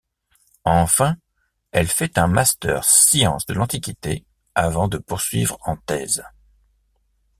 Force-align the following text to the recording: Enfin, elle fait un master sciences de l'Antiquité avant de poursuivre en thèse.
Enfin, 0.65 1.15
elle 1.71 1.85
fait 1.87 2.17
un 2.17 2.25
master 2.25 2.83
sciences 2.85 3.45
de 3.45 3.53
l'Antiquité 3.53 4.25
avant 4.55 4.87
de 4.87 4.97
poursuivre 4.97 5.59
en 5.61 5.77
thèse. 5.77 6.23